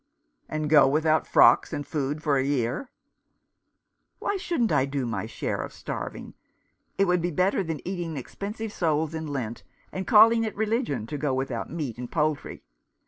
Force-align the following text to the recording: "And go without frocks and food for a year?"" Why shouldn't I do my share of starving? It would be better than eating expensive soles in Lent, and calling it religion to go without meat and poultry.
"And 0.49 0.67
go 0.67 0.87
without 0.87 1.27
frocks 1.27 1.71
and 1.71 1.85
food 1.85 2.23
for 2.23 2.35
a 2.35 2.43
year?"" 2.43 2.89
Why 4.17 4.35
shouldn't 4.35 4.71
I 4.71 4.87
do 4.87 5.05
my 5.05 5.27
share 5.27 5.61
of 5.61 5.71
starving? 5.71 6.33
It 6.97 7.05
would 7.05 7.21
be 7.21 7.29
better 7.29 7.61
than 7.61 7.87
eating 7.87 8.17
expensive 8.17 8.73
soles 8.73 9.13
in 9.13 9.27
Lent, 9.27 9.63
and 9.91 10.07
calling 10.07 10.43
it 10.43 10.55
religion 10.55 11.05
to 11.05 11.19
go 11.19 11.35
without 11.35 11.69
meat 11.69 11.99
and 11.99 12.09
poultry. 12.11 12.63